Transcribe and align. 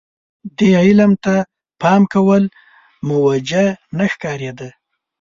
دې 0.57 0.69
علم 0.83 1.11
ته 1.23 1.35
پام 1.81 2.01
کول 2.13 2.43
موجه 3.07 3.65
نه 3.97 4.05
ښکارېده. 4.13 4.69